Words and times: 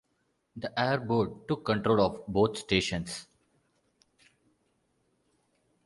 The 0.55 0.73
Air 0.79 0.99
Board 1.01 1.47
took 1.47 1.63
control 1.63 2.01
of 2.01 2.25
both 2.25 2.57
stations. 2.57 3.27